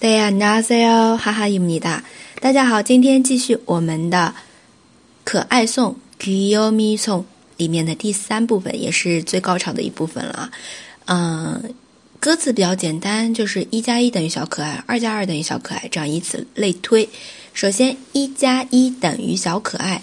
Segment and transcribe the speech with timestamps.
[0.00, 2.02] 大家好，哈哈伊姆尼达，
[2.40, 4.34] 大家好，今天继续我们的
[5.24, 7.20] 可爱颂《Kiyomi 颂》
[7.56, 10.50] 里面的第三部分，也是最高潮的一部分了。
[11.04, 11.74] 嗯，
[12.18, 17.08] 歌词比较简单，就是一加一等于小可爱，二加二等于小可爱，这样以此类推。
[17.52, 20.02] 首先，一加一等于小可爱，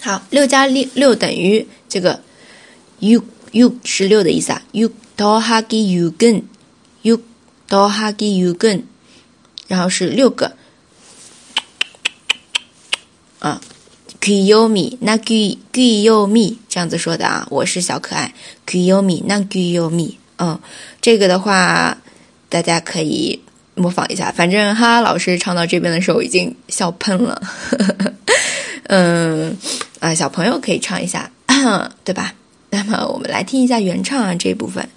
[0.00, 2.22] 好，六加六六等于这个
[3.00, 7.20] UU 是六的意思啊，yu do ha gi yu gen，yu
[7.66, 8.82] do ha gi yu gen，
[9.66, 10.56] 然后是六个。
[13.40, 13.60] 啊
[14.20, 18.34] ，kuyomi Nagi kuyomi 这样子说的啊，我是小可爱
[18.66, 20.60] ，kuyomi Nagi Yomi 嗯，
[21.00, 21.98] 这个的话
[22.48, 23.40] 大家可以。
[23.78, 27.40] 模仿一下，反正哈哈老师唱到这边的时候已经笑喷了，
[28.88, 29.56] 嗯
[30.00, 31.30] 啊，小朋友可以唱一下，
[32.04, 32.34] 对吧？
[32.70, 34.88] 那么我们来听一下原唱啊这一部分。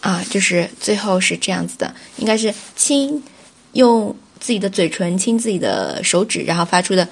[0.00, 3.22] 啊，就是最后是这样子的，应该是亲
[3.72, 4.16] 用。
[4.40, 7.08] 自己的嘴唇亲自己的手指，然后发出的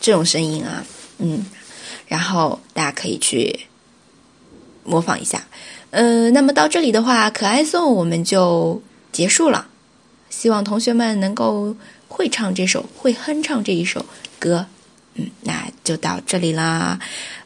[0.00, 0.84] 这种声音啊，
[1.18, 1.44] 嗯，
[2.06, 3.60] 然后大家可以去
[4.84, 5.46] 模仿一下，
[5.90, 8.82] 呃，那么到这里的话，可爱颂我们就
[9.12, 9.68] 结束了。
[10.28, 11.76] 希望同学们能够
[12.08, 14.04] 会唱这首，会哼唱这一首
[14.38, 14.66] 歌，
[15.14, 16.98] 嗯，那就到这里啦。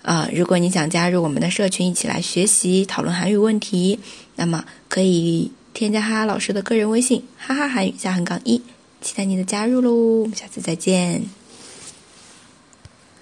[0.03, 3.99] 呃，如果你想加入我们的社群，一起来学习讨论韩语问题，
[4.37, 5.53] 那么可以。
[5.75, 8.63] 添加哈哈老师的个人微信，哈哈韩语加横杠一，
[9.01, 10.21] 期待你的加入喽！
[10.21, 11.25] 我们下次再见。